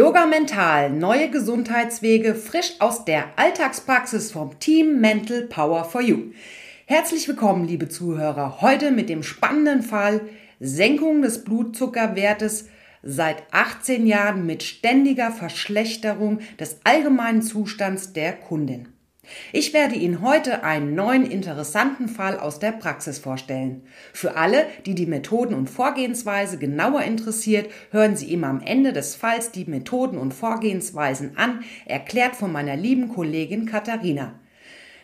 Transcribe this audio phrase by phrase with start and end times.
[0.00, 6.32] Yoga Mental, neue Gesundheitswege frisch aus der Alltagspraxis vom Team Mental Power for You.
[6.86, 10.22] Herzlich willkommen, liebe Zuhörer, heute mit dem spannenden Fall
[10.58, 12.70] Senkung des Blutzuckerwertes
[13.02, 18.88] seit 18 Jahren mit ständiger Verschlechterung des allgemeinen Zustands der Kundin.
[19.52, 23.82] Ich werde Ihnen heute einen neuen interessanten Fall aus der Praxis vorstellen.
[24.12, 29.14] Für alle, die die Methoden und Vorgehensweise genauer interessiert, hören Sie ihm am Ende des
[29.14, 34.34] Falls die Methoden und Vorgehensweisen an, erklärt von meiner lieben Kollegin Katharina.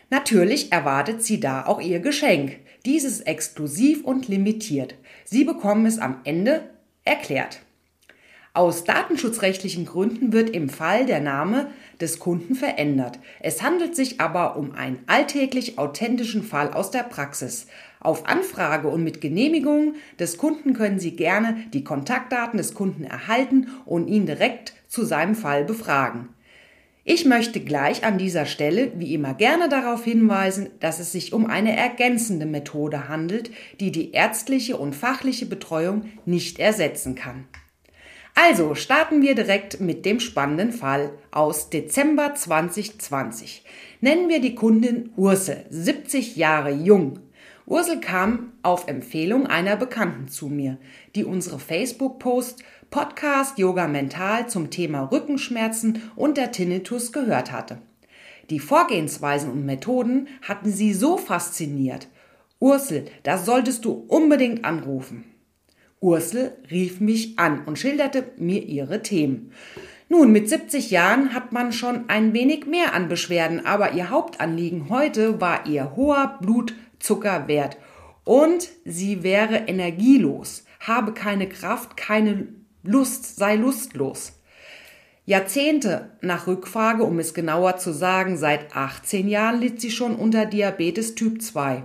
[0.09, 2.57] Natürlich erwartet sie da auch ihr Geschenk.
[2.85, 4.95] Dieses exklusiv und limitiert.
[5.25, 6.69] Sie bekommen es am Ende
[7.03, 7.59] erklärt.
[8.57, 11.69] Aus datenschutzrechtlichen Gründen wird im Fall der Name
[12.01, 13.19] des Kunden verändert.
[13.39, 17.67] Es handelt sich aber um einen alltäglich authentischen Fall aus der Praxis.
[17.99, 23.67] Auf Anfrage und mit Genehmigung des Kunden können Sie gerne die Kontaktdaten des Kunden erhalten
[23.85, 26.29] und ihn direkt zu seinem Fall befragen.
[27.03, 31.45] Ich möchte gleich an dieser Stelle wie immer gerne darauf hinweisen, dass es sich um
[31.45, 37.45] eine ergänzende Methode handelt, die die ärztliche und fachliche Betreuung nicht ersetzen kann.
[38.39, 43.63] Also starten wir direkt mit dem spannenden Fall aus Dezember 2020.
[43.99, 47.17] Nennen wir die Kundin Ursel, 70 Jahre jung.
[47.65, 50.77] Ursel kam auf Empfehlung einer Bekannten zu mir,
[51.15, 57.81] die unsere Facebook-Post Podcast Yoga Mental zum Thema Rückenschmerzen und der Tinnitus gehört hatte.
[58.51, 62.07] Die Vorgehensweisen und Methoden hatten sie so fasziniert.
[62.59, 65.23] Ursel, das solltest du unbedingt anrufen.
[65.99, 69.51] Ursel rief mich an und schilderte mir ihre Themen.
[70.09, 74.89] Nun, mit 70 Jahren hat man schon ein wenig mehr an Beschwerden, aber ihr Hauptanliegen
[74.89, 77.77] heute war ihr hoher Blutzuckerwert
[78.23, 82.47] und sie wäre energielos, habe keine Kraft, keine
[82.83, 84.33] Lust, sei lustlos.
[85.25, 90.45] Jahrzehnte nach Rückfrage, um es genauer zu sagen, seit 18 Jahren litt sie schon unter
[90.45, 91.83] Diabetes Typ 2.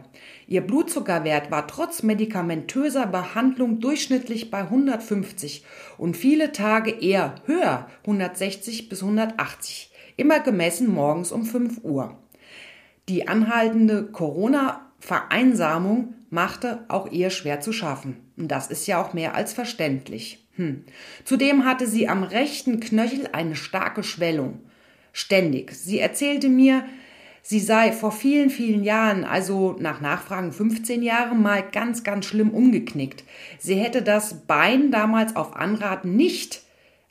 [0.53, 5.65] Ihr Blutzuckerwert war trotz medikamentöser Behandlung durchschnittlich bei 150
[5.97, 12.19] und viele Tage eher höher, 160 bis 180, immer gemessen morgens um 5 Uhr.
[13.09, 18.19] Die anhaltende Corona-Vereinsamung machte auch ihr schwer zu schaffen.
[18.37, 20.47] Und das ist ja auch mehr als verständlich.
[20.57, 20.85] Hm.
[21.25, 24.61] Zudem hatte sie am rechten Knöchel eine starke Schwellung.
[25.15, 25.73] Ständig.
[25.73, 26.85] Sie erzählte mir,
[27.43, 32.51] sie sei vor vielen, vielen Jahren, also nach Nachfragen 15 Jahre, mal ganz, ganz schlimm
[32.51, 33.25] umgeknickt.
[33.59, 36.63] Sie hätte das Bein damals auf Anraten nicht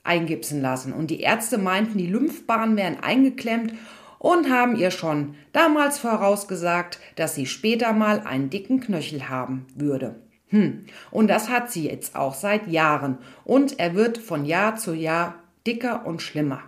[0.03, 3.73] eingipsen lassen und die Ärzte meinten, die Lymphbahnen wären eingeklemmt
[4.17, 10.15] und haben ihr schon damals vorausgesagt, dass sie später mal einen dicken Knöchel haben würde.
[10.49, 10.85] Hm.
[11.11, 15.35] Und das hat sie jetzt auch seit Jahren und er wird von Jahr zu Jahr
[15.65, 16.61] dicker und schlimmer.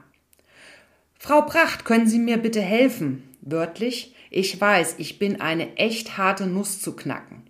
[1.19, 3.23] Frau Pracht, können Sie mir bitte helfen?
[3.45, 7.43] Wörtlich, ich weiß, ich bin eine echt harte Nuss zu knacken.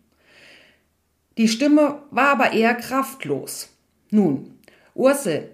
[1.38, 3.70] Die Stimme war aber eher kraftlos.
[4.10, 4.58] Nun,
[4.96, 5.52] Ursel,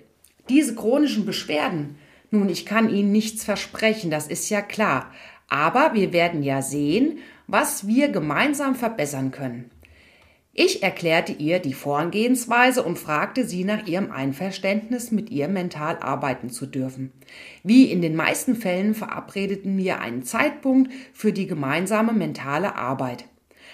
[0.48, 1.98] diese chronischen Beschwerden,
[2.32, 5.12] nun, ich kann Ihnen nichts versprechen, das ist ja klar,
[5.50, 9.72] aber wir werden ja sehen, was wir gemeinsam verbessern können.
[10.62, 16.50] Ich erklärte ihr die Vorgehensweise und fragte sie nach ihrem Einverständnis, mit ihr mental arbeiten
[16.50, 17.14] zu dürfen.
[17.64, 23.24] Wie in den meisten Fällen verabredeten wir einen Zeitpunkt für die gemeinsame mentale Arbeit.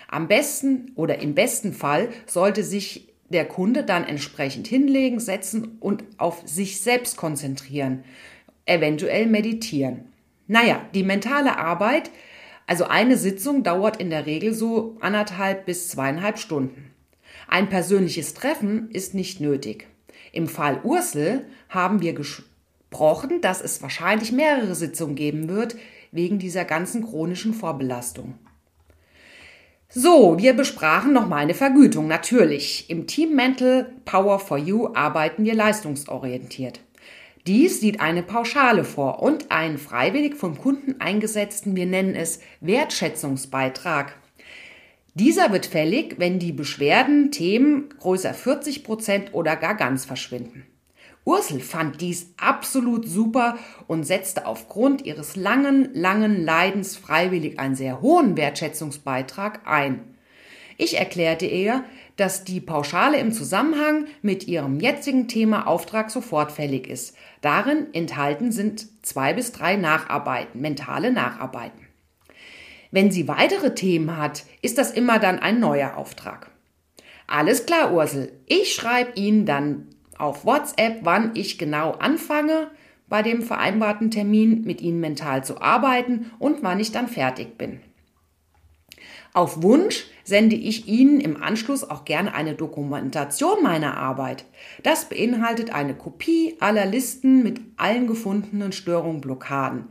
[0.07, 6.03] Am besten oder im besten Fall sollte sich der Kunde dann entsprechend hinlegen, setzen und
[6.17, 8.03] auf sich selbst konzentrieren,
[8.67, 10.13] eventuell meditieren.
[10.45, 12.11] Naja, die mentale Arbeit
[12.67, 16.91] also eine Sitzung dauert in der Regel so anderthalb bis zweieinhalb Stunden.
[17.47, 19.87] Ein persönliches Treffen ist nicht nötig.
[20.31, 25.75] Im Fall Ursel haben wir gesprochen, dass es wahrscheinlich mehrere Sitzungen geben wird,
[26.11, 28.35] wegen dieser ganzen chronischen Vorbelastung.
[29.89, 32.07] So, wir besprachen noch meine Vergütung.
[32.07, 32.89] Natürlich.
[32.89, 36.79] Im Team Mental Power for You arbeiten wir leistungsorientiert.
[37.47, 44.15] Dies sieht eine Pauschale vor und einen freiwillig vom Kunden eingesetzten, wir nennen es Wertschätzungsbeitrag.
[45.13, 50.65] Dieser wird fällig, wenn die Beschwerden, Themen größer 40 Prozent oder gar ganz verschwinden.
[51.23, 58.01] Ursel fand dies absolut super und setzte aufgrund ihres langen, langen Leidens freiwillig einen sehr
[58.01, 60.15] hohen Wertschätzungsbeitrag ein.
[60.77, 61.83] Ich erklärte ihr,
[62.17, 67.15] dass die Pauschale im Zusammenhang mit ihrem jetzigen Thema Auftrag sofort fällig ist.
[67.41, 71.85] Darin enthalten sind zwei bis drei Nacharbeiten, mentale Nacharbeiten.
[72.91, 76.51] Wenn sie weitere Themen hat, ist das immer dann ein neuer Auftrag.
[77.27, 78.31] Alles klar, Ursel.
[78.45, 82.71] Ich schreibe Ihnen dann auf WhatsApp, wann ich genau anfange,
[83.07, 87.81] bei dem vereinbarten Termin mit Ihnen mental zu arbeiten und wann ich dann fertig bin.
[89.35, 94.45] Auf Wunsch sende ich Ihnen im Anschluss auch gerne eine Dokumentation meiner Arbeit.
[94.81, 99.89] Das beinhaltet eine Kopie aller Listen mit allen gefundenen Störungen, Blockaden.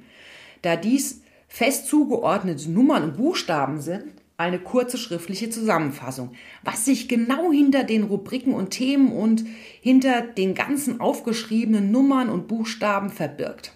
[0.62, 4.04] Da dies fest zugeordnete Nummern und Buchstaben sind,
[4.38, 6.32] eine kurze schriftliche Zusammenfassung,
[6.62, 9.44] was sich genau hinter den Rubriken und Themen und
[9.82, 13.74] hinter den ganzen aufgeschriebenen Nummern und Buchstaben verbirgt.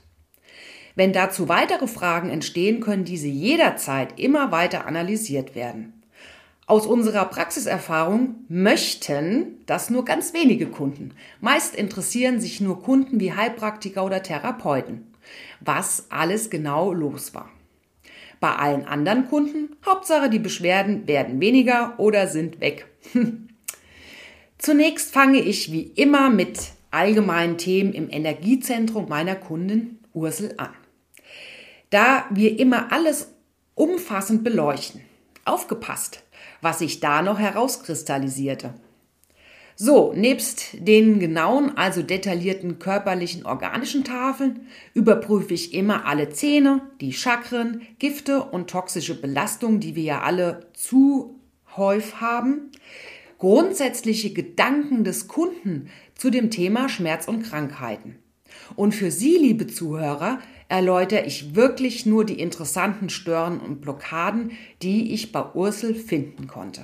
[0.99, 5.93] Wenn dazu weitere Fragen entstehen, können diese jederzeit immer weiter analysiert werden.
[6.67, 11.13] Aus unserer Praxiserfahrung möchten das nur ganz wenige Kunden.
[11.41, 15.07] Meist interessieren sich nur Kunden wie Heilpraktiker oder Therapeuten,
[15.61, 17.49] was alles genau los war.
[18.41, 22.89] Bei allen anderen Kunden, Hauptsache die Beschwerden werden weniger oder sind weg.
[24.59, 26.59] Zunächst fange ich wie immer mit
[26.91, 30.71] allgemeinen Themen im Energiezentrum meiner Kundin Ursel an.
[31.91, 33.35] Da wir immer alles
[33.75, 35.01] umfassend beleuchten.
[35.45, 36.23] Aufgepasst,
[36.61, 38.75] was sich da noch herauskristallisierte.
[39.81, 47.13] So, nebst den genauen, also detaillierten körperlichen organischen Tafeln überprüfe ich immer alle Zähne, die
[47.13, 51.39] Chakren, Gifte und toxische Belastungen, die wir ja alle zu
[51.77, 52.73] häufig haben,
[53.39, 58.19] grundsätzliche Gedanken des Kunden zu dem Thema Schmerz und Krankheiten.
[58.77, 64.53] Und für Sie, liebe Zuhörer, erläutere ich wirklich nur die interessanten Stören und Blockaden,
[64.83, 66.83] die ich bei Ursel finden konnte.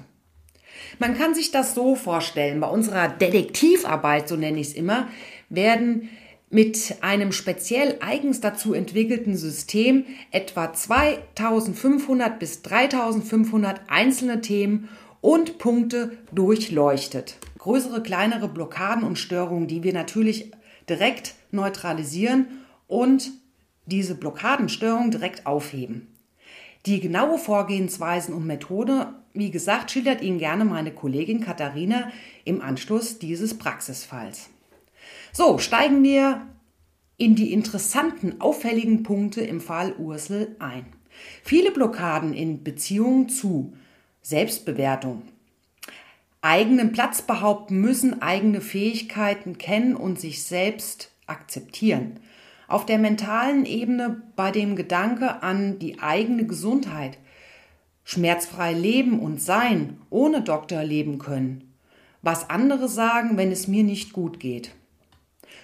[0.99, 5.09] Man kann sich das so vorstellen, bei unserer Detektivarbeit, so nenne ich es immer,
[5.49, 6.09] werden
[6.51, 14.89] mit einem speziell eigens dazu entwickelten System etwa 2500 bis 3500 einzelne Themen
[15.21, 17.39] und Punkte durchleuchtet.
[17.59, 20.53] Größere, kleinere Blockaden und Störungen, die wir natürlich
[20.89, 22.47] direkt neutralisieren
[22.87, 23.33] und
[23.87, 26.09] diese Blockadenstörung direkt aufheben.
[26.87, 32.13] Die genaue Vorgehensweisen und Methode, wie gesagt, schildert Ihnen gerne meine Kollegin Katharina
[32.45, 34.51] im Anschluss dieses Praxisfalls.
[35.33, 36.47] So, steigen wir
[37.17, 40.87] in die interessanten, auffälligen Punkte im Fall Ursel ein.
[41.43, 43.73] Viele Blockaden in Beziehung zu
[44.21, 45.23] Selbstbewertung,
[46.43, 52.21] eigenen Platz behaupten müssen, eigene Fähigkeiten kennen und sich selbst akzeptieren.
[52.69, 57.19] Auf der mentalen Ebene bei dem Gedanke an die eigene Gesundheit,
[58.05, 61.75] schmerzfrei leben und sein, ohne Doktor leben können.
[62.23, 64.75] Was andere sagen, wenn es mir nicht gut geht.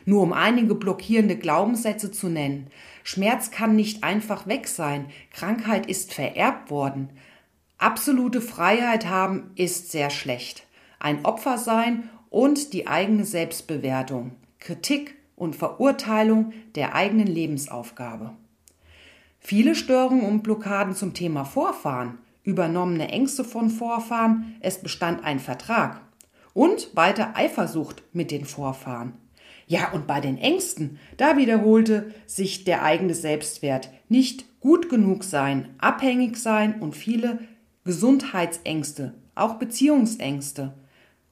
[0.04, 2.68] Nur um einige blockierende Glaubenssätze zu nennen.
[3.02, 5.06] Schmerz kann nicht einfach weg sein.
[5.30, 7.10] Krankheit ist vererbt worden.
[7.78, 10.66] Absolute Freiheit haben ist sehr schlecht.
[10.98, 14.32] Ein Opfer sein und die eigene Selbstbewertung.
[14.58, 18.32] Kritik und Verurteilung der eigenen Lebensaufgabe.
[19.38, 26.02] Viele Störungen und Blockaden zum Thema Vorfahren, übernommene Ängste von Vorfahren, es bestand ein Vertrag
[26.52, 29.14] und weiter Eifersucht mit den Vorfahren.
[29.66, 35.70] Ja, und bei den Ängsten, da wiederholte sich der eigene Selbstwert, nicht gut genug sein,
[35.78, 37.38] abhängig sein und viele
[37.84, 40.74] Gesundheitsängste, auch Beziehungsängste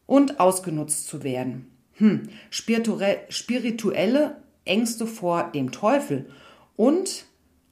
[0.07, 6.31] und ausgenutzt zu werden hm, spirituelle Ängste vor dem Teufel
[6.77, 7.27] und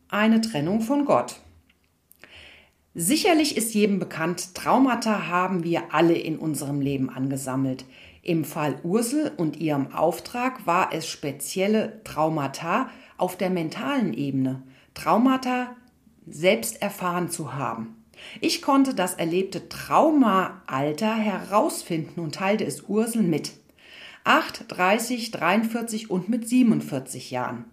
[0.09, 1.41] eine Trennung von Gott.
[2.95, 7.85] Sicherlich ist jedem bekannt, Traumata haben wir alle in unserem Leben angesammelt.
[8.23, 14.63] Im Fall Ursel und ihrem Auftrag war es spezielle Traumata auf der mentalen Ebene.
[14.95, 15.77] Traumata
[16.27, 18.03] selbst erfahren zu haben.
[18.41, 23.53] Ich konnte das erlebte Traumaalter herausfinden und teilte es Ursel mit.
[24.27, 27.65] 8, 30, 43 und mit 47 Jahren.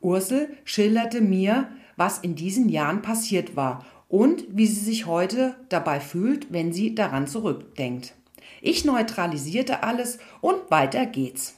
[0.00, 6.00] Ursel schilderte mir, was in diesen Jahren passiert war und wie sie sich heute dabei
[6.00, 8.14] fühlt, wenn sie daran zurückdenkt.
[8.62, 11.56] Ich neutralisierte alles und weiter geht's.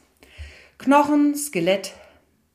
[0.79, 1.95] Knochen, Skelett,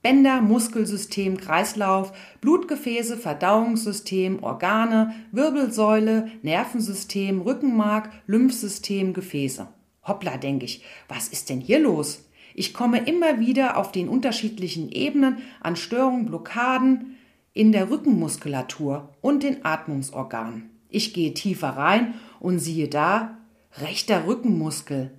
[0.02, 9.70] Bänder, Muskelsystem, Kreislauf, Blutgefäße, Verdauungssystem, Organe, Wirbelsäule, Nervensystem, Rückenmark, Lymphsystem, Gefäße.
[10.06, 12.26] Hoppla, denke ich, was ist denn hier los?
[12.56, 17.18] Ich komme immer wieder auf den unterschiedlichen Ebenen an Störungen, Blockaden
[17.54, 20.70] in der Rückenmuskulatur und den Atmungsorganen.
[20.90, 23.38] Ich gehe tiefer rein und siehe da,
[23.80, 25.12] rechter Rückenmuskel.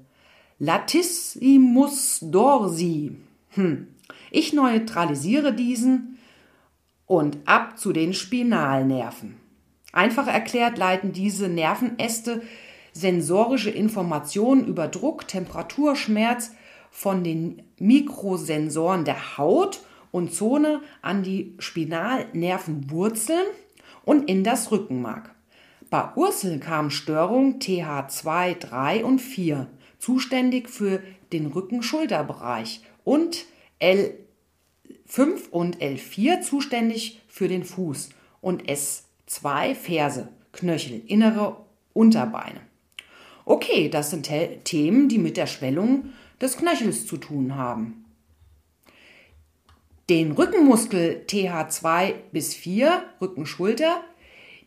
[0.59, 3.17] Latissimus dorsi.
[3.50, 3.88] Hm.
[4.31, 6.19] Ich neutralisiere diesen
[7.07, 9.37] und ab zu den Spinalnerven.
[9.93, 12.43] Einfach erklärt leiten diese Nervenäste
[12.95, 16.53] sensorische Informationen über Druck, Temperatur, Schmerz
[16.91, 19.83] von den Mikrosensoren der Haut
[20.13, 23.47] und Zone an die Spinalnervenwurzeln
[24.05, 25.35] und in das Rückenmark.
[25.91, 29.67] Bei Ursel kamen Störungen TH2, 3 und 4,
[29.99, 33.45] zuständig für den Rücken-Schulterbereich und
[33.81, 38.11] L5 und L4 zuständig für den Fuß
[38.41, 41.57] und S2 Ferse, Knöchel, innere
[41.93, 42.61] Unterbeine.
[43.45, 44.31] Okay, das sind
[44.65, 48.05] Themen, die mit der Schwellung des Knöchels zu tun haben.
[50.09, 54.03] Den Rückenmuskel TH2 bis 4, Rücken-Schulter,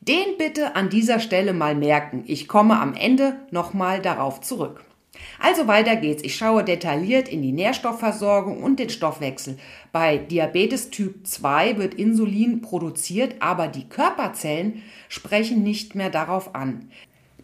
[0.02, 2.24] den bitte an dieser Stelle mal merken.
[2.28, 4.84] Ich komme am Ende nochmal darauf zurück.
[5.40, 6.24] Also weiter geht's.
[6.24, 9.58] Ich schaue detailliert in die Nährstoffversorgung und den Stoffwechsel.
[9.92, 16.90] Bei Diabetes Typ 2 wird Insulin produziert, aber die Körperzellen sprechen nicht mehr darauf an.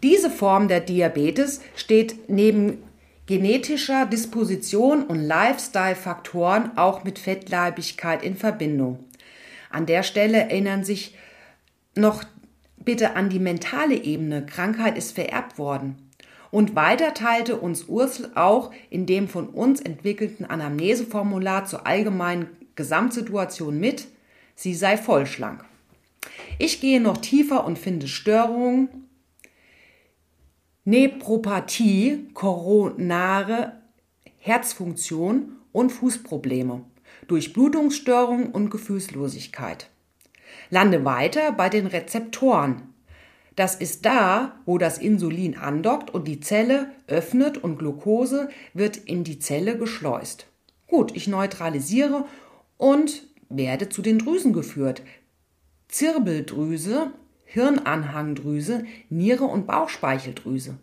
[0.04, 2.84] Diese Form der Diabetes steht neben
[3.26, 9.00] genetischer Disposition und Lifestyle-Faktoren auch mit Fettleibigkeit in Verbindung.
[9.70, 11.16] An der Stelle erinnern sich
[11.96, 12.26] noch
[12.84, 14.46] bitte an die mentale Ebene.
[14.46, 15.96] Krankheit ist vererbt worden.
[16.52, 23.80] Und weiter teilte uns Ursel auch in dem von uns entwickelten Anamneseformular zur allgemeinen Gesamtsituation
[23.80, 24.08] mit,
[24.54, 25.64] sie sei vollschlank.
[26.60, 29.03] Ich gehe noch tiefer und finde Störungen,
[30.86, 33.78] Nephropathie, koronare
[34.38, 36.84] Herzfunktion und Fußprobleme,
[37.28, 39.90] Durchblutungsstörungen und Gefühlslosigkeit.
[40.70, 42.94] Lande weiter bei den Rezeptoren.
[43.56, 49.24] Das ist da, wo das Insulin andockt und die Zelle öffnet und Glucose wird in
[49.24, 50.48] die Zelle geschleust.
[50.88, 52.26] Gut, ich neutralisiere
[52.76, 55.02] und werde zu den Drüsen geführt.
[55.88, 57.14] Zirbeldrüse,
[57.54, 60.76] Hirnanhangdrüse, Niere und Bauchspeicheldrüse.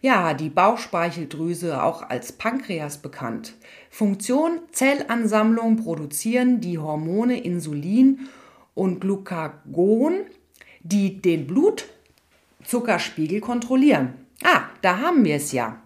[0.00, 3.54] Ja, die Bauchspeicheldrüse, auch als Pankreas bekannt.
[3.90, 8.28] Funktion Zellansammlung produzieren die Hormone Insulin
[8.74, 10.22] und Glucagon,
[10.82, 14.14] die den Blutzuckerspiegel kontrollieren.
[14.42, 15.76] Ah, da haben wir es ja.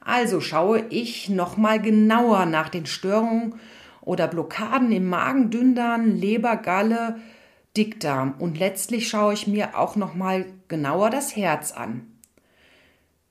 [0.00, 3.54] Also schaue ich nochmal genauer nach den Störungen
[4.00, 7.20] oder Blockaden im Magen, Dünndarm, Leber, Galle,
[7.78, 12.18] Dickdarm und letztlich schaue ich mir auch nochmal genauer das Herz an.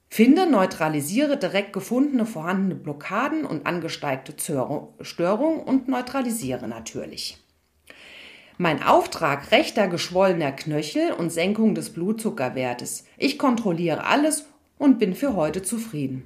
[0.09, 4.33] Finde, neutralisiere direkt gefundene vorhandene Blockaden und angesteigte
[5.01, 7.37] Störungen und neutralisiere natürlich.
[8.57, 13.05] Mein Auftrag rechter geschwollener Knöchel und Senkung des Blutzuckerwertes.
[13.17, 14.45] Ich kontrolliere alles
[14.79, 16.23] und bin für heute zufrieden.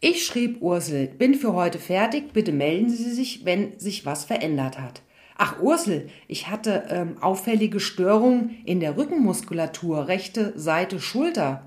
[0.00, 4.80] Ich schrieb Ursel, bin für heute fertig, bitte melden Sie sich, wenn sich was verändert
[4.80, 5.02] hat.
[5.40, 11.62] Ach Ursel, ich hatte ähm, auffällige Störungen in der Rückenmuskulatur, rechte Seite Schulter.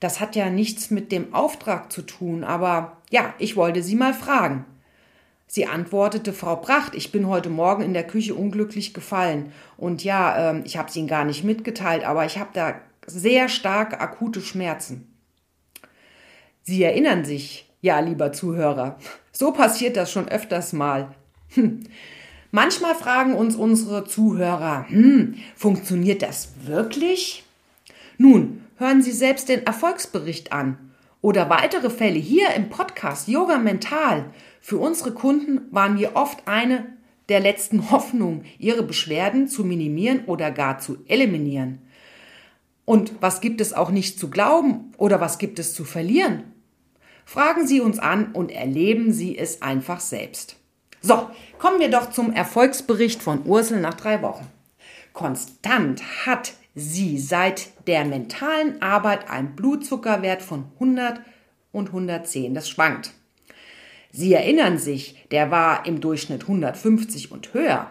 [0.00, 4.12] Das hat ja nichts mit dem Auftrag zu tun, aber ja, ich wollte Sie mal
[4.12, 4.64] fragen.
[5.46, 9.52] Sie antwortete, Frau Pracht, ich bin heute Morgen in der Küche unglücklich gefallen.
[9.76, 13.48] Und ja, äh, ich habe es Ihnen gar nicht mitgeteilt, aber ich habe da sehr
[13.48, 15.14] starke akute Schmerzen.
[16.62, 18.98] Sie erinnern sich, ja, lieber Zuhörer,
[19.32, 21.14] so passiert das schon öfters mal.
[21.54, 21.84] Hm.
[22.52, 27.44] Manchmal fragen uns unsere Zuhörer, hm, funktioniert das wirklich?
[28.18, 30.76] Nun, hören Sie selbst den Erfolgsbericht an
[31.20, 36.86] oder weitere Fälle hier im Podcast Yoga Mental für unsere Kunden waren wir oft eine
[37.28, 41.78] der letzten Hoffnungen, ihre Beschwerden zu minimieren oder gar zu eliminieren.
[42.84, 46.52] Und was gibt es auch nicht zu glauben oder was gibt es zu verlieren?
[47.24, 50.59] Fragen Sie uns an und erleben Sie es einfach selbst.
[51.00, 54.46] So, kommen wir doch zum Erfolgsbericht von Ursel nach drei Wochen.
[55.12, 61.20] Konstant hat sie seit der mentalen Arbeit einen Blutzuckerwert von 100
[61.72, 62.54] und 110.
[62.54, 63.12] Das schwankt.
[64.12, 67.90] Sie erinnern sich, der war im Durchschnitt 150 und höher.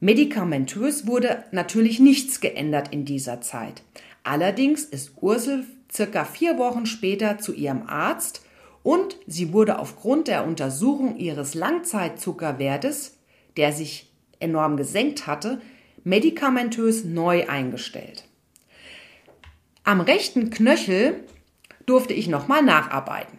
[0.00, 3.82] Medikamentös wurde natürlich nichts geändert in dieser Zeit.
[4.22, 8.42] Allerdings ist Ursel circa vier Wochen später zu ihrem Arzt
[8.88, 13.18] und sie wurde aufgrund der Untersuchung ihres Langzeitzuckerwertes,
[13.58, 15.60] der sich enorm gesenkt hatte,
[16.04, 18.24] medikamentös neu eingestellt.
[19.84, 21.22] Am rechten Knöchel
[21.84, 23.38] durfte ich nochmal nacharbeiten.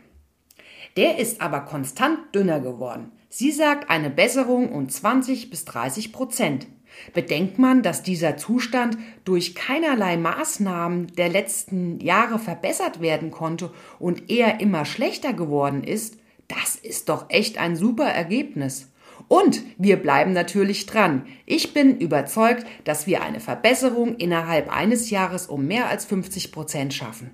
[0.97, 3.11] Der ist aber konstant dünner geworden.
[3.29, 6.67] Sie sagt eine Besserung um 20 bis 30 Prozent.
[7.13, 14.29] Bedenkt man, dass dieser Zustand durch keinerlei Maßnahmen der letzten Jahre verbessert werden konnte und
[14.29, 18.91] eher immer schlechter geworden ist, das ist doch echt ein super Ergebnis.
[19.27, 21.25] Und wir bleiben natürlich dran.
[21.45, 26.93] Ich bin überzeugt, dass wir eine Verbesserung innerhalb eines Jahres um mehr als 50 Prozent
[26.93, 27.31] schaffen.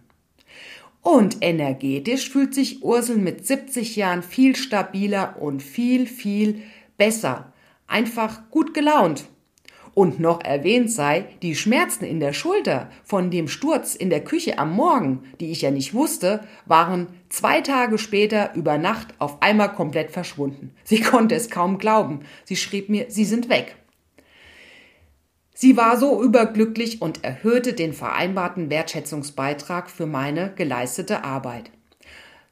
[1.02, 6.64] Und energetisch fühlt sich Ursel mit 70 Jahren viel stabiler und viel, viel
[6.98, 7.54] besser.
[7.86, 9.26] Einfach gut gelaunt.
[9.96, 14.60] Und noch erwähnt sei, die Schmerzen in der Schulter von dem Sturz in der Küche
[14.60, 19.72] am Morgen, die ich ja nicht wusste, waren zwei Tage später über Nacht auf einmal
[19.72, 20.74] komplett verschwunden.
[20.84, 22.26] Sie konnte es kaum glauben.
[22.44, 23.78] Sie schrieb mir, sie sind weg.
[25.54, 31.72] Sie war so überglücklich und erhöhte den vereinbarten Wertschätzungsbeitrag für meine geleistete Arbeit.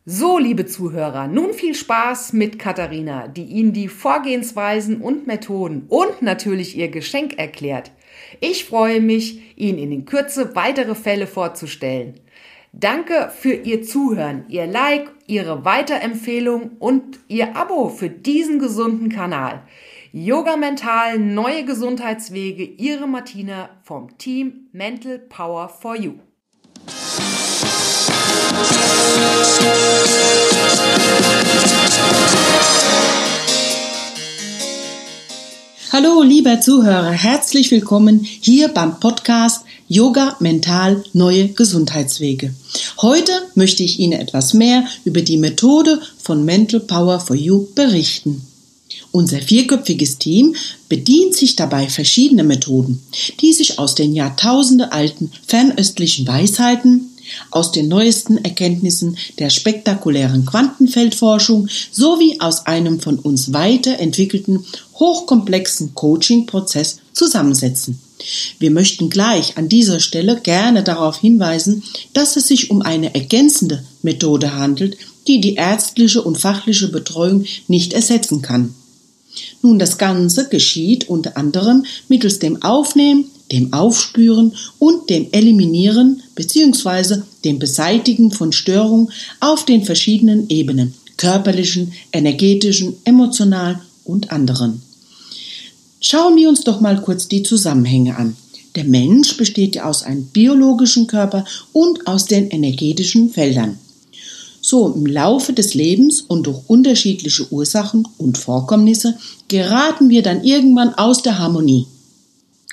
[0.06, 6.22] So, liebe Zuhörer, nun viel Spaß mit Katharina, die Ihnen die Vorgehensweisen und Methoden und
[6.22, 7.92] natürlich ihr Geschenk erklärt.
[8.42, 12.16] Ich freue mich, Ihnen in Kürze weitere Fälle vorzustellen.
[12.74, 19.62] Danke für Ihr Zuhören, Ihr Like, Ihre Weiterempfehlung und Ihr Abo für diesen gesunden Kanal.
[20.12, 26.16] Yoga Mental, neue Gesundheitswege, Ihre Martina vom Team Mental Power for You.
[35.94, 42.51] Hallo, lieber Zuhörer, herzlich willkommen hier beim Podcast Yoga Mental Neue Gesundheitswege.
[43.00, 48.42] Heute möchte ich Ihnen etwas mehr über die Methode von Mental Power for You berichten.
[49.12, 50.56] Unser vierköpfiges Team
[50.89, 53.00] bedient sich dabei verschiedener Methoden,
[53.42, 57.12] die sich aus den Jahrtausende alten fernöstlichen Weisheiten
[57.51, 64.65] aus den neuesten Erkenntnissen der spektakulären Quantenfeldforschung sowie aus einem von uns weiterentwickelten
[64.96, 68.00] hochkomplexen Coaching-Prozess zusammensetzen.
[68.60, 73.84] Wir möchten gleich an dieser Stelle gerne darauf hinweisen, dass es sich um eine ergänzende
[74.01, 78.75] Methode handelt, die die ärztliche und fachliche Betreuung nicht ersetzen kann.
[79.62, 87.22] Nun, das Ganze geschieht unter anderem mittels dem Aufnehmen dem Aufspüren und dem Eliminieren bzw.
[87.46, 94.82] dem Beseitigen von Störungen auf den verschiedenen Ebenen, körperlichen, energetischen, emotionalen und anderen.
[96.02, 98.36] Schauen wir uns doch mal kurz die Zusammenhänge an.
[98.76, 103.78] Der Mensch besteht ja aus einem biologischen Körper und aus den energetischen Feldern.
[104.65, 109.17] So im Laufe des Lebens und durch unterschiedliche Ursachen und Vorkommnisse
[109.49, 111.86] geraten wir dann irgendwann aus der Harmonie.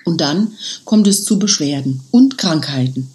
[0.05, 0.53] Und dann
[0.85, 3.11] kommt es zu Beschwerden und Krankheiten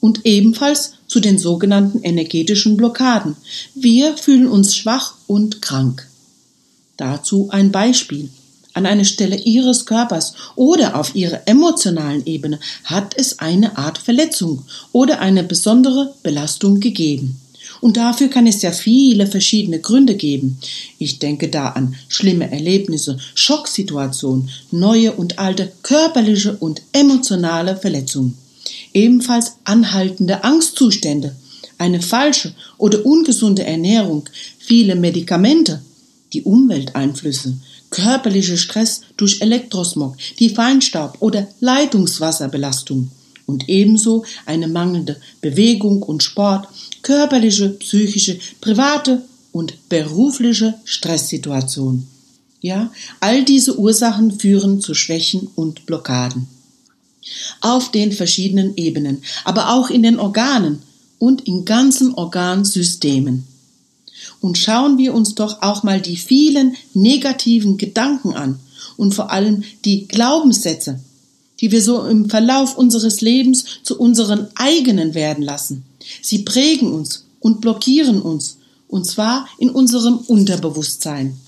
[0.00, 3.36] und ebenfalls zu den sogenannten energetischen Blockaden.
[3.74, 6.06] Wir fühlen uns schwach und krank.
[6.98, 8.28] Dazu ein Beispiel.
[8.74, 14.62] An einer Stelle Ihres Körpers oder auf Ihrer emotionalen Ebene hat es eine Art Verletzung
[14.92, 17.39] oder eine besondere Belastung gegeben.
[17.80, 20.58] Und dafür kann es ja viele verschiedene Gründe geben.
[20.98, 28.36] Ich denke da an schlimme Erlebnisse, Schocksituationen, neue und alte körperliche und emotionale Verletzungen.
[28.92, 31.34] Ebenfalls anhaltende Angstzustände,
[31.78, 35.80] eine falsche oder ungesunde Ernährung, viele Medikamente,
[36.32, 37.54] die Umwelteinflüsse,
[37.88, 43.10] körperlicher Stress durch Elektrosmog, die Feinstaub oder Leitungswasserbelastung
[43.46, 46.68] und ebenso eine mangelnde Bewegung und Sport,
[47.02, 52.06] körperliche, psychische, private und berufliche Stresssituation.
[52.60, 56.46] Ja, all diese Ursachen führen zu Schwächen und Blockaden.
[57.60, 60.82] Auf den verschiedenen Ebenen, aber auch in den Organen
[61.18, 63.44] und in ganzen Organsystemen.
[64.40, 68.58] Und schauen wir uns doch auch mal die vielen negativen Gedanken an
[68.96, 71.00] und vor allem die Glaubenssätze,
[71.60, 75.84] die wir so im Verlauf unseres Lebens zu unseren eigenen werden lassen.
[76.22, 78.58] Sie prägen uns und blockieren uns,
[78.88, 81.38] und zwar in unserem Unterbewusstsein.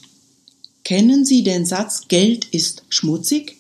[0.85, 3.57] Kennen Sie den Satz Geld ist schmutzig?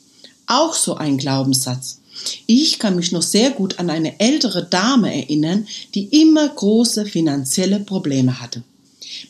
[0.46, 1.98] Auch so ein Glaubenssatz.
[2.46, 7.80] Ich kann mich noch sehr gut an eine ältere Dame erinnern, die immer große finanzielle
[7.80, 8.62] Probleme hatte.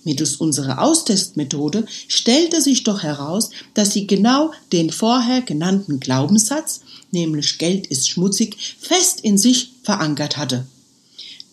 [0.05, 7.59] Mittels unserer Austestmethode stellte sich doch heraus, dass sie genau den vorher genannten Glaubenssatz, nämlich
[7.59, 10.67] Geld ist schmutzig, fest in sich verankert hatte.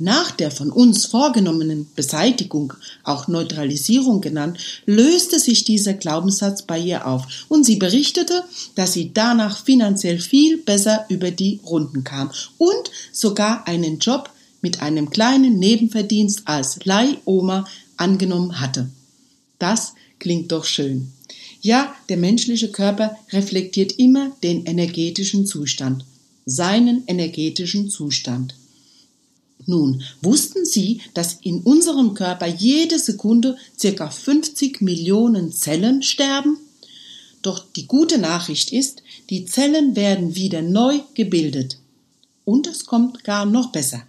[0.01, 7.05] Nach der von uns vorgenommenen Beseitigung, auch Neutralisierung genannt, löste sich dieser Glaubenssatz bei ihr
[7.05, 12.91] auf und sie berichtete, dass sie danach finanziell viel besser über die Runden kam und
[13.11, 14.29] sogar einen Job
[14.61, 17.65] mit einem kleinen Nebenverdienst als Leihoma
[17.97, 18.89] angenommen hatte.
[19.59, 21.11] Das klingt doch schön.
[21.59, 26.05] Ja, der menschliche Körper reflektiert immer den energetischen Zustand,
[26.45, 28.55] seinen energetischen Zustand.
[29.65, 36.57] Nun, wussten Sie, dass in unserem Körper jede Sekunde circa 50 Millionen Zellen sterben?
[37.41, 41.77] Doch die gute Nachricht ist, die Zellen werden wieder neu gebildet.
[42.45, 44.03] Und es kommt gar noch besser.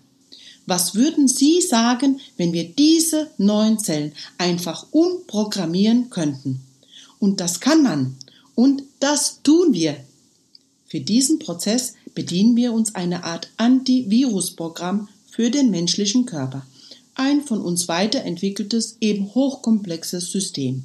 [0.67, 6.61] Was würden Sie sagen, wenn wir diese neuen Zellen einfach umprogrammieren könnten?
[7.19, 8.17] Und das kann man.
[8.55, 9.97] Und das tun wir.
[10.87, 16.67] Für diesen Prozess bedienen wir uns eine Art Antivirusprogramm für den menschlichen Körper.
[17.15, 20.85] Ein von uns weiterentwickeltes, eben hochkomplexes System.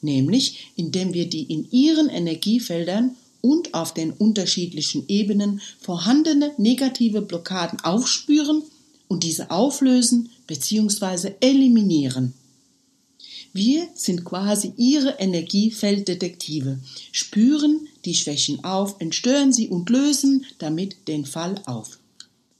[0.00, 7.80] Nämlich, indem wir die in ihren Energiefeldern und auf den unterschiedlichen Ebenen vorhandene negative Blockaden
[7.80, 8.62] aufspüren
[9.08, 11.32] und diese auflösen bzw.
[11.40, 12.34] eliminieren.
[13.52, 16.78] Wir sind quasi ihre Energiefelddetektive,
[17.12, 21.98] spüren die Schwächen auf, entstören sie und lösen damit den Fall auf.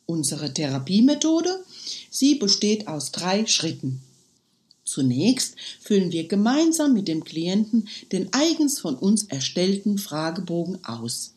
[0.07, 1.64] Unsere Therapiemethode,
[2.11, 4.01] sie besteht aus drei Schritten.
[4.85, 11.35] Zunächst füllen wir gemeinsam mit dem Klienten den eigens von uns erstellten Fragebogen aus.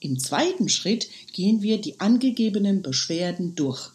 [0.00, 3.90] Im zweiten Schritt gehen wir die angegebenen Beschwerden durch.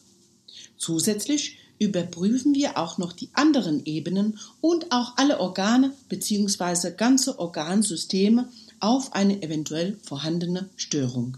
[0.78, 6.91] Zusätzlich überprüfen wir auch noch die anderen Ebenen und auch alle Organe bzw.
[6.91, 8.47] ganze Organsysteme
[8.80, 11.38] auf eine eventuell vorhandene Störung.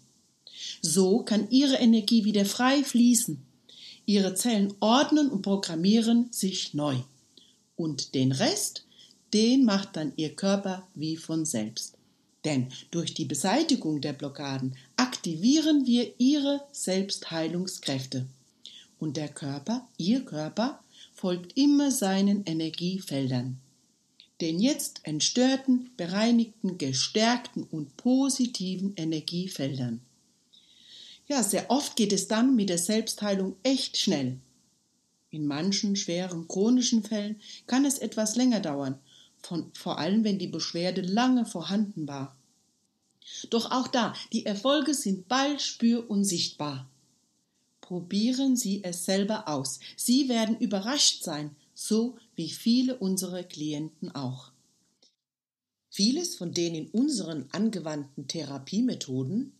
[0.81, 3.41] So kann Ihre Energie wieder frei fließen.
[4.05, 6.97] Ihre Zellen ordnen und programmieren sich neu.
[7.75, 8.85] Und den Rest,
[9.33, 11.95] den macht dann Ihr Körper wie von selbst.
[12.43, 18.25] Denn durch die Beseitigung der Blockaden aktivieren wir Ihre Selbstheilungskräfte.
[18.99, 20.79] Und der Körper, Ihr Körper,
[21.13, 23.59] folgt immer seinen Energiefeldern.
[24.41, 30.01] Den jetzt entstörten, bereinigten, gestärkten und positiven Energiefeldern.
[31.31, 34.37] Ja, sehr oft geht es dann mit der Selbstheilung echt schnell.
[35.29, 38.99] In manchen schweren chronischen Fällen kann es etwas länger dauern,
[39.41, 42.35] von, vor allem wenn die Beschwerde lange vorhanden war.
[43.49, 46.89] Doch auch da, die Erfolge sind bald spür- und sichtbar.
[47.79, 49.79] Probieren Sie es selber aus.
[49.95, 54.51] Sie werden überrascht sein, so wie viele unserer Klienten auch.
[55.89, 59.53] Vieles von den in unseren angewandten Therapiemethoden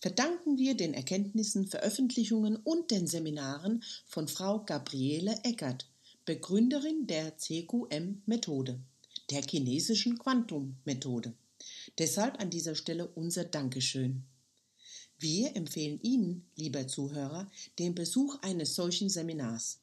[0.00, 5.86] verdanken wir den Erkenntnissen, Veröffentlichungen und den Seminaren von Frau Gabriele Eckert,
[6.24, 8.80] Begründerin der CQM-Methode,
[9.30, 11.34] der chinesischen Quantum-Methode.
[11.98, 14.24] Deshalb an dieser Stelle unser Dankeschön.
[15.18, 19.80] Wir empfehlen Ihnen, lieber Zuhörer, den Besuch eines solchen Seminars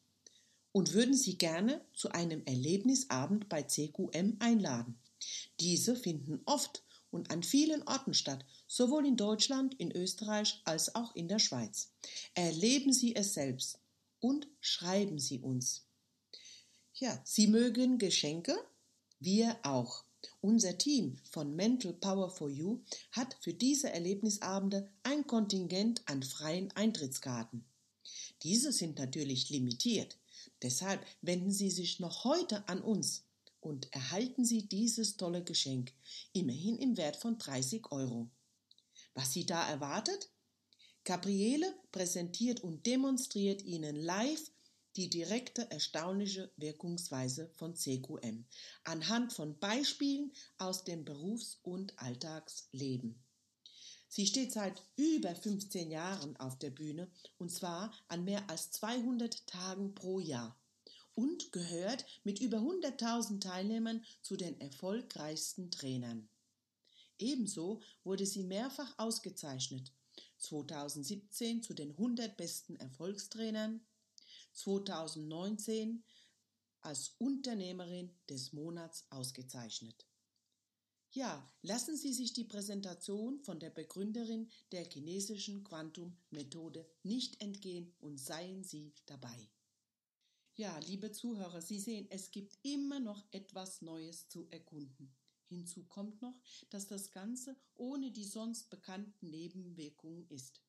[0.72, 4.98] und würden Sie gerne zu einem Erlebnisabend bei CQM einladen.
[5.60, 11.16] Diese finden oft und an vielen Orten statt, sowohl in Deutschland, in Österreich als auch
[11.16, 11.92] in der Schweiz.
[12.34, 13.80] Erleben Sie es selbst
[14.20, 15.86] und schreiben Sie uns.
[16.94, 18.58] Ja, Sie mögen Geschenke?
[19.20, 20.04] Wir auch.
[20.42, 22.80] Unser Team von Mental Power for You
[23.12, 27.66] hat für diese Erlebnisabende ein Kontingent an freien Eintrittskarten.
[28.44, 30.18] Diese sind natürlich limitiert.
[30.62, 33.27] Deshalb wenden Sie sich noch heute an uns
[33.68, 35.92] und erhalten Sie dieses tolle Geschenk,
[36.32, 38.30] immerhin im Wert von 30 Euro.
[39.14, 40.30] Was Sie da erwartet?
[41.04, 44.52] Gabriele präsentiert und demonstriert Ihnen live
[44.96, 48.46] die direkte erstaunliche Wirkungsweise von CQM
[48.84, 53.22] anhand von Beispielen aus dem Berufs- und Alltagsleben.
[54.08, 59.46] Sie steht seit über 15 Jahren auf der Bühne und zwar an mehr als 200
[59.46, 60.58] Tagen pro Jahr
[61.18, 66.30] und gehört mit über 100.000 Teilnehmern zu den erfolgreichsten Trainern.
[67.18, 69.92] Ebenso wurde sie mehrfach ausgezeichnet.
[70.38, 73.82] 2017 zu den 100 besten Erfolgstrainern,
[74.54, 76.04] 2019
[76.82, 80.06] als Unternehmerin des Monats ausgezeichnet.
[81.14, 88.20] Ja, lassen Sie sich die Präsentation von der Begründerin der chinesischen Quantum-Methode nicht entgehen und
[88.20, 89.50] seien Sie dabei.
[90.58, 95.16] Ja, liebe Zuhörer, Sie sehen, es gibt immer noch etwas Neues zu erkunden.
[95.46, 96.38] Hinzu kommt noch,
[96.70, 100.62] dass das Ganze ohne die sonst bekannten Nebenwirkungen ist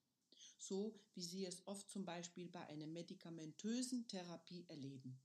[0.59, 5.21] so wie Sie es oft zum Beispiel bei einer medikamentösen Therapie erleben.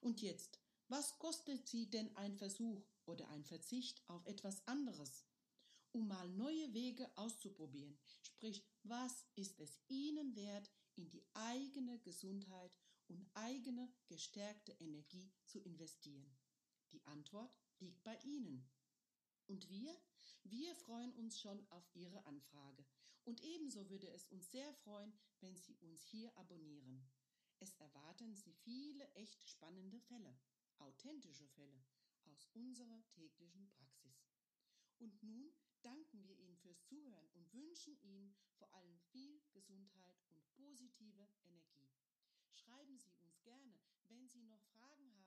[0.00, 5.24] Und jetzt, was kostet Sie denn ein Versuch oder ein Verzicht auf etwas anderes?
[5.92, 12.72] Um mal neue Wege auszuprobieren, sprich, was ist es Ihnen wert, in die eigene Gesundheit
[13.08, 16.38] und eigene gestärkte Energie zu investieren?
[16.92, 18.68] Die Antwort liegt bei Ihnen.
[19.46, 19.96] Und wir?
[20.44, 22.84] Wir freuen uns schon auf Ihre Anfrage.
[23.24, 27.06] Und ebenso würde es uns sehr freuen, wenn Sie uns hier abonnieren.
[27.60, 30.38] Es erwarten Sie viele echt spannende Fälle,
[30.78, 31.84] authentische Fälle
[32.24, 34.28] aus unserer täglichen Praxis.
[34.98, 40.50] Und nun danken wir Ihnen fürs Zuhören und wünschen Ihnen vor allem viel Gesundheit und
[40.52, 41.97] positive Energie.
[42.58, 45.17] Schreiben Sie uns gerne, wenn Sie noch Fragen haben.